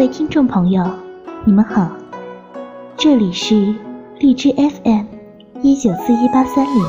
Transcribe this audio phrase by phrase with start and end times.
[0.00, 0.82] 各位听众朋友，
[1.44, 1.90] 你们好，
[2.96, 3.74] 这里是
[4.18, 5.04] 荔枝 FM
[5.60, 6.82] 一九四一八三零，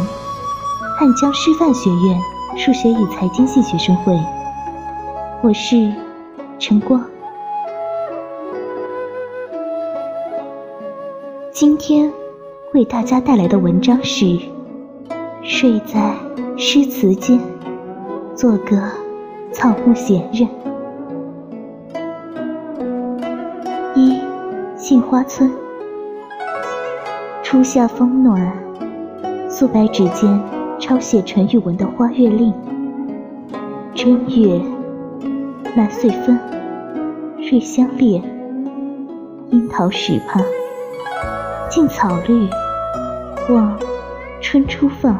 [0.98, 2.18] 汉江师范学院
[2.56, 4.18] 数学与财经系学生会，
[5.44, 5.94] 我是
[6.58, 7.04] 晨光。
[11.52, 12.10] 今天
[12.74, 14.24] 为大家带来的文章是
[15.44, 16.16] 《睡在
[16.56, 17.38] 诗词间，
[18.38, 18.82] 做个
[19.52, 20.48] 草木闲人》。
[24.92, 25.50] 杏花村，
[27.42, 28.52] 初夏风暖，
[29.50, 30.38] 素白指尖
[30.82, 32.52] 抄写陈玉文的《花月令》。
[33.96, 34.62] 正月，
[35.78, 36.38] 兰穗分，
[37.38, 38.22] 瑞香烈，
[39.52, 40.42] 樱桃始怕。
[41.70, 42.50] 静草绿，
[43.48, 43.80] 望
[44.42, 45.16] 春初放；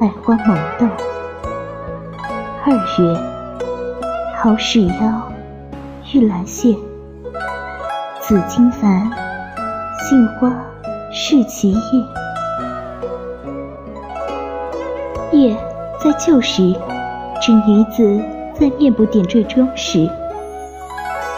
[0.00, 0.88] 百花萌动。
[2.64, 3.20] 二月，
[4.36, 5.12] 桃始夭，
[6.12, 6.74] 玉兰谢，
[8.28, 9.08] 紫荆繁，
[10.00, 10.52] 杏花
[11.12, 11.78] 是其叶。
[15.30, 15.56] 叶
[16.02, 16.74] 在旧时，
[17.40, 18.20] 指女子
[18.58, 20.10] 在面部点缀装饰。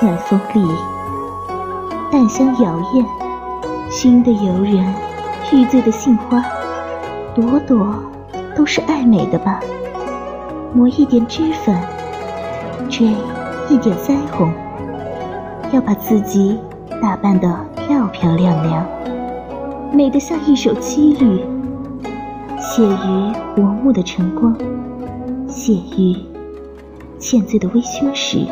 [0.00, 0.66] 暖风里，
[2.11, 3.05] 淡香摇曳。
[3.91, 4.94] 熏得游人
[5.53, 6.42] 欲醉的杏花，
[7.34, 8.03] 朵朵
[8.56, 9.61] 都是爱美的吧？
[10.72, 11.78] 抹一点脂粉，
[12.89, 13.14] 缀
[13.69, 14.50] 一点腮红，
[15.70, 16.59] 要把自己
[17.01, 18.87] 打扮得漂漂亮亮，
[19.93, 21.41] 美得像一首七律，
[22.59, 24.57] 写于薄暮的晨光，
[25.47, 26.17] 写于
[27.19, 28.47] 浅醉的微醺时。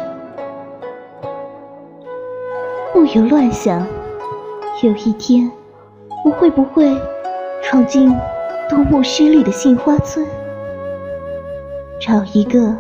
[2.93, 3.85] 不由乱想。
[4.83, 5.51] 有一天，
[6.23, 6.95] 我会不会
[7.63, 8.15] 闯进
[8.69, 10.27] 多么诗里的杏花村，
[11.99, 12.77] 找一个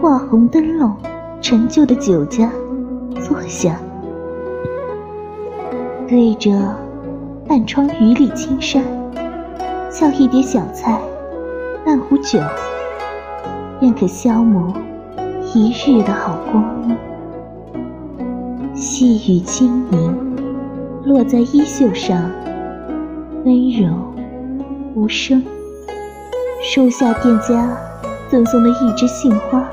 [0.00, 0.94] 挂红灯笼、
[1.40, 2.48] 陈旧的酒家
[3.20, 3.76] 坐下，
[6.08, 6.52] 对着
[7.48, 8.80] 半窗雨里青山，
[9.90, 11.00] 叫一碟小菜、
[11.84, 12.38] 半壶酒，
[13.80, 14.72] 便可消磨
[15.52, 16.96] 一日的好光阴。
[18.76, 20.36] 细雨轻盈。
[21.04, 22.30] 落在衣袖上，
[23.44, 23.94] 温柔
[24.94, 25.44] 无声。
[26.64, 27.78] 收下店家
[28.28, 29.64] 赠送的一枝杏花，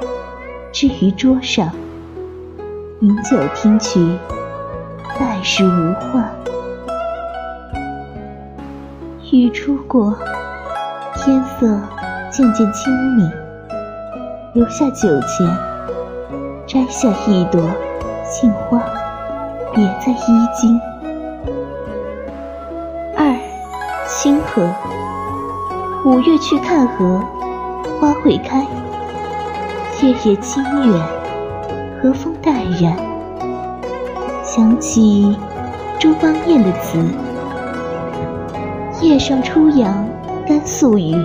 [0.72, 1.72] 置于桌上。
[3.02, 4.00] 饮酒听曲，
[5.24, 6.30] 待时无话。
[9.32, 10.14] 雨出过，
[11.16, 11.80] 天色
[12.30, 13.32] 渐渐清明。
[14.52, 15.48] 留下酒钱，
[16.68, 17.62] 摘下一朵
[18.26, 18.84] 杏花，
[19.74, 20.78] 别在衣襟。
[23.16, 23.34] 二
[24.06, 24.70] 清河，
[26.04, 27.24] 五月去看河，
[27.98, 28.68] 花会开。
[30.02, 31.02] 夜夜清远，
[32.02, 33.13] 和风淡然。
[34.56, 35.36] 想起
[36.00, 37.04] 周邦彦的词：
[39.02, 40.08] 叶上初阳
[40.48, 41.16] 甘肃雨，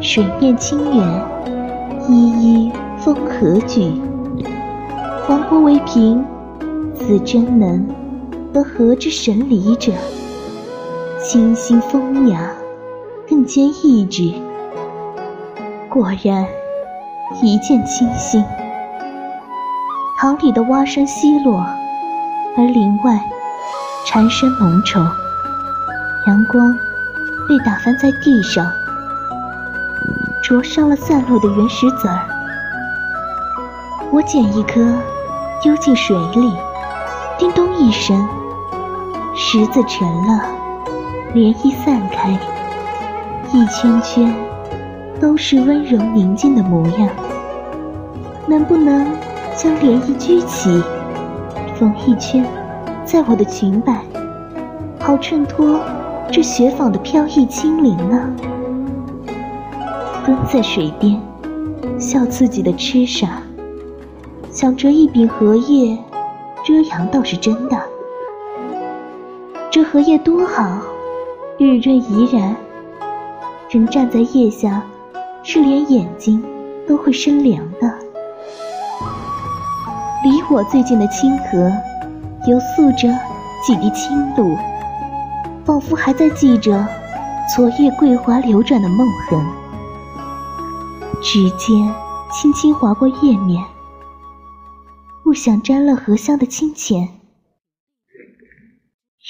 [0.00, 1.06] 水面清远，
[2.08, 3.92] 依依风和举。
[5.26, 6.24] 黄波为平，
[6.94, 7.86] 子真能
[8.54, 9.92] 和何之神离者。
[11.22, 12.52] 清新风雅，
[13.28, 14.32] 更兼意志。
[15.90, 16.46] 果然，
[17.42, 18.42] 一见倾心。
[20.18, 21.66] 塘里的蛙声稀落，
[22.56, 23.18] 而林外
[24.06, 25.04] 蝉声浓稠。
[26.26, 26.72] 阳光
[27.48, 28.70] 被打翻在地上，
[30.42, 32.18] 灼伤了散落的原石子儿。
[34.10, 34.94] 我捡一颗，
[35.62, 36.52] 丢进水里，
[37.38, 38.28] 叮咚一声，
[39.34, 40.44] 石子沉了。
[41.34, 42.38] 涟漪散开，
[43.52, 44.32] 一圈圈
[45.18, 47.08] 都是温柔宁静的模样。
[48.46, 49.06] 能不能
[49.56, 50.82] 将涟漪举起，
[51.82, 52.46] 缝一圈
[53.04, 54.04] 在我的裙摆，
[55.00, 55.80] 好衬托
[56.30, 58.32] 这雪纺的飘逸轻灵呢？
[60.24, 61.20] 蹲在水边，
[61.98, 63.42] 笑自己的痴傻，
[64.48, 65.98] 想折一柄荷叶
[66.64, 67.76] 遮阳倒是真的。
[69.68, 70.82] 这荷叶多好！
[71.58, 72.54] 日润怡然，
[73.70, 74.84] 人站在叶下，
[75.42, 76.44] 是连眼睛
[76.86, 77.92] 都会生凉的。
[80.22, 81.72] 离我最近的清河，
[82.46, 83.08] 游诉着
[83.66, 84.56] 几滴清露，
[85.64, 86.86] 仿佛还在记着
[87.54, 89.44] 昨夜桂花流转的梦痕。
[91.22, 91.76] 指尖
[92.32, 93.64] 轻轻划过叶面，
[95.24, 97.08] 不想沾了荷香的清浅，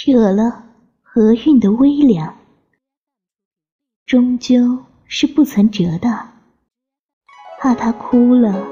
[0.07, 0.65] 惹了。
[1.15, 2.35] 荷韵的微凉，
[4.07, 6.09] 终究是不曾折的。
[7.61, 8.65] 怕它枯了，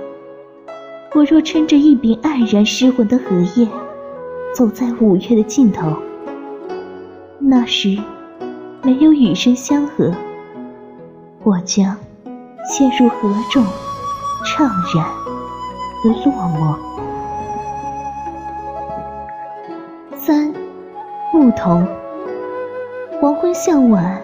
[1.12, 3.68] 我若撑着一柄黯然失魂的荷叶，
[4.54, 5.92] 走在五月的尽头，
[7.40, 7.98] 那时
[8.82, 10.12] 没有雨声相和，
[11.42, 11.96] 我将
[12.64, 13.64] 陷入何种，
[14.44, 14.62] 怅
[14.96, 15.04] 然
[16.00, 16.76] 和落寞。
[20.16, 20.54] 三，
[21.32, 21.84] 牧童。
[23.20, 24.22] 黄昏向晚，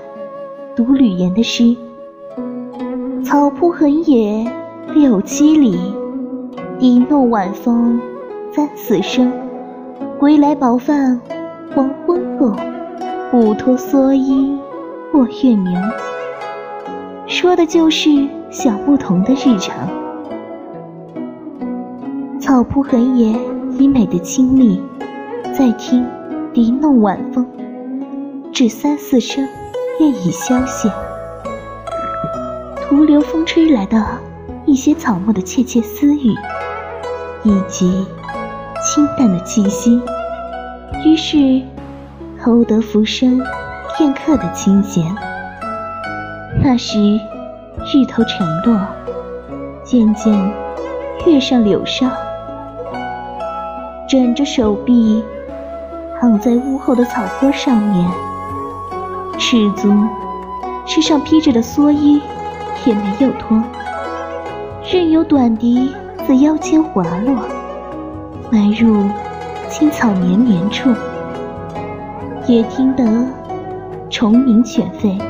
[0.77, 1.77] 读吕岩的诗。
[3.25, 4.49] 草铺横野，
[4.95, 5.93] 六七里。
[6.79, 7.99] 笛弄晚风，
[8.55, 9.33] 三四声。
[10.19, 11.19] 归来饱饭，
[11.75, 12.55] 黄昏后，
[13.31, 14.59] 不脱蓑衣
[15.11, 15.75] 过月明。
[17.27, 18.11] 说的就是
[18.51, 19.89] 小牧童的日常。
[22.39, 23.35] 草铺横野，
[23.79, 24.81] 已美的清丽。
[25.57, 26.07] 再听
[26.53, 27.47] 笛弄晚风，
[28.53, 29.49] 只三四声，
[29.99, 30.91] 便已消歇。
[32.83, 34.07] 徒留风吹来的
[34.67, 36.35] 一些草木的窃窃私语，
[37.47, 38.05] 以及
[38.83, 40.03] 清淡的气息，
[41.05, 41.63] 于是
[42.43, 43.41] 偷得浮生
[43.97, 45.05] 片刻的清闲。
[46.61, 48.81] 那时日头沉落，
[49.85, 50.53] 渐渐
[51.25, 52.11] 月上柳梢，
[54.09, 55.23] 枕着手臂，
[56.21, 58.11] 躺在屋后的草坡上面，
[59.39, 59.89] 赤足，
[60.85, 62.21] 身上披着的蓑衣。
[62.85, 63.61] 也没有脱，
[64.93, 65.93] 任由短笛
[66.27, 67.37] 自腰间滑落，
[68.51, 69.09] 埋入
[69.69, 70.91] 青草绵绵处。
[72.49, 73.05] 也听得
[74.11, 75.21] 虫鸣犬吠，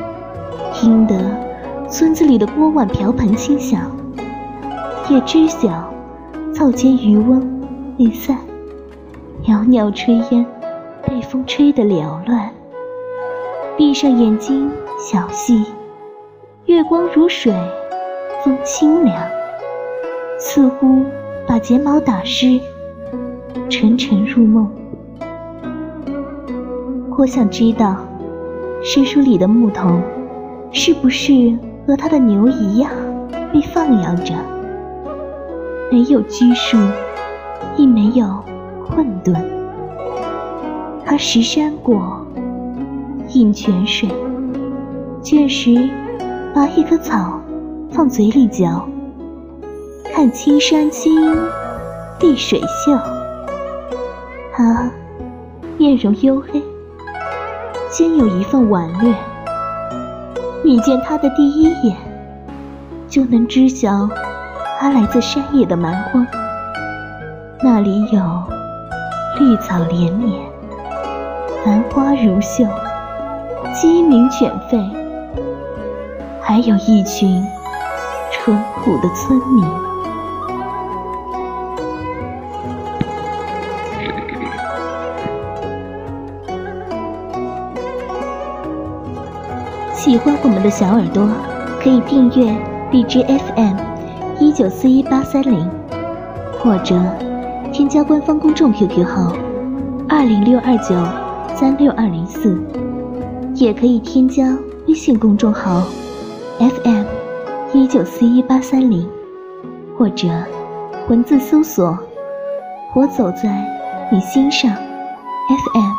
[0.73, 1.15] 听得
[1.87, 3.91] 村子里的锅碗瓢盆轻响，
[5.07, 5.87] 也知晓
[6.51, 7.47] 灶间渔翁
[7.99, 8.35] 未散，
[9.43, 10.43] 袅袅炊烟
[11.05, 12.49] 被风吹得缭乱。
[13.77, 15.63] 闭上眼睛，小憩。
[16.65, 17.53] 月光如水，
[18.43, 19.15] 风清凉，
[20.49, 21.03] 似乎
[21.45, 22.57] 把睫毛打湿，
[23.69, 24.71] 沉沉入梦。
[27.17, 27.97] 我想知道，
[28.81, 30.01] 诗书里的牧童，
[30.71, 31.53] 是不是
[31.85, 32.89] 和他的牛一样，
[33.51, 34.35] 被放养着，
[35.91, 36.77] 没有拘束，
[37.75, 38.25] 亦没有
[38.85, 39.35] 混沌。
[41.03, 42.25] 他食山果，
[43.33, 44.07] 饮泉水，
[45.21, 45.89] 倦时。
[46.55, 47.39] 把一棵草
[47.91, 48.87] 放嘴里嚼，
[50.17, 51.13] 看青山青，
[52.17, 52.97] 碧水秀。
[54.51, 54.89] 他
[55.77, 56.59] 面容黝黑，
[57.91, 59.13] 兼有一份婉略。
[60.63, 61.95] 你见他的第一眼，
[63.07, 64.09] 就能知晓
[64.79, 66.25] 他来自山野的蛮荒，
[67.61, 68.19] 那里有
[69.39, 70.41] 绿草连绵，
[71.63, 72.65] 繁花如绣，
[73.71, 74.83] 鸡鸣犬吠。
[76.41, 77.45] 还有一群
[78.31, 79.86] 淳朴的村民。
[90.07, 91.27] 喜欢我们的小耳朵，
[91.81, 92.55] 可以订阅
[92.91, 93.75] 荔枝 FM
[94.39, 95.69] 一九四一八三零，
[96.61, 96.97] 或者
[97.73, 99.33] 添加官方公众 QQ 号
[100.07, 100.95] 二零六二九
[101.57, 102.57] 三六二零四，
[103.55, 104.57] 也可以添加
[104.87, 105.83] 微信公众号。
[106.57, 107.03] FM
[107.73, 109.05] 一九四一八三零，
[109.97, 110.29] 或者
[111.09, 111.99] 文字搜索
[112.95, 113.61] “我走在
[114.09, 115.91] 你心上 ”FM，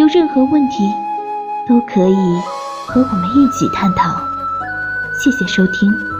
[0.00, 0.90] 有任何问题
[1.68, 2.40] 都可以
[2.86, 4.22] 和我们一起探讨。
[5.12, 6.13] 谢谢收听。